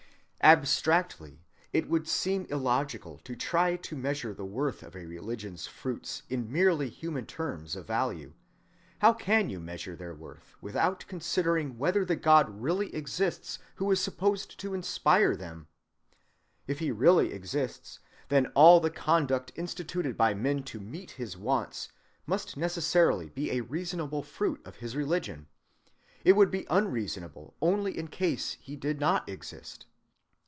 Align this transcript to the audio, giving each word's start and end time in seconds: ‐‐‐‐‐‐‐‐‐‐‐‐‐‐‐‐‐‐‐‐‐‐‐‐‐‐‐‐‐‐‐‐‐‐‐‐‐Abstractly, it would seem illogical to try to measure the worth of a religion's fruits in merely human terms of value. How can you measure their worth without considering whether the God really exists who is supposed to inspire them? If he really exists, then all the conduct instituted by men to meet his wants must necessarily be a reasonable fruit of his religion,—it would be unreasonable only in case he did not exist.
‐‐‐‐‐‐‐‐‐‐‐‐‐‐‐‐‐‐‐‐‐‐‐‐‐‐‐‐‐‐‐‐‐‐‐‐‐Abstractly, 0.43 1.43
it 1.71 1.87
would 1.87 2.07
seem 2.07 2.47
illogical 2.49 3.19
to 3.19 3.35
try 3.35 3.75
to 3.75 3.95
measure 3.95 4.33
the 4.33 4.43
worth 4.43 4.81
of 4.81 4.95
a 4.95 5.05
religion's 5.05 5.67
fruits 5.67 6.23
in 6.31 6.51
merely 6.51 6.89
human 6.89 7.27
terms 7.27 7.75
of 7.75 7.85
value. 7.85 8.33
How 9.01 9.13
can 9.13 9.51
you 9.51 9.59
measure 9.59 9.95
their 9.95 10.15
worth 10.15 10.55
without 10.59 11.05
considering 11.07 11.77
whether 11.77 12.03
the 12.03 12.15
God 12.15 12.49
really 12.59 12.91
exists 12.95 13.59
who 13.75 13.91
is 13.91 14.01
supposed 14.01 14.59
to 14.61 14.73
inspire 14.73 15.35
them? 15.35 15.67
If 16.65 16.79
he 16.79 16.89
really 16.89 17.31
exists, 17.31 17.99
then 18.29 18.47
all 18.55 18.79
the 18.79 18.89
conduct 18.89 19.51
instituted 19.55 20.17
by 20.17 20.33
men 20.33 20.63
to 20.63 20.79
meet 20.79 21.11
his 21.11 21.37
wants 21.37 21.89
must 22.25 22.57
necessarily 22.57 23.29
be 23.29 23.51
a 23.51 23.61
reasonable 23.61 24.23
fruit 24.23 24.59
of 24.65 24.77
his 24.77 24.95
religion,—it 24.95 26.33
would 26.35 26.49
be 26.49 26.65
unreasonable 26.67 27.53
only 27.61 27.95
in 27.95 28.07
case 28.07 28.53
he 28.59 28.75
did 28.75 28.99
not 28.99 29.29
exist. 29.29 29.85